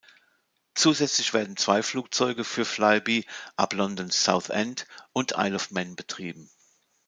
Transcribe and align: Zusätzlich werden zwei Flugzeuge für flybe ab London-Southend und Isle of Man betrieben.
Zusätzlich 0.73 1.31
werden 1.31 1.57
zwei 1.57 1.83
Flugzeuge 1.83 2.43
für 2.43 2.65
flybe 2.65 3.21
ab 3.55 3.75
London-Southend 3.75 4.87
und 5.13 5.33
Isle 5.37 5.53
of 5.57 5.69
Man 5.69 5.95
betrieben. 5.95 6.49